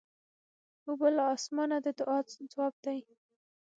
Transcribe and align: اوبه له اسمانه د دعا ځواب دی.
اوبه 0.87 1.07
له 1.17 1.23
اسمانه 1.35 1.77
د 1.85 1.87
دعا 1.99 2.19
ځواب 2.51 2.73
دی. 2.85 2.99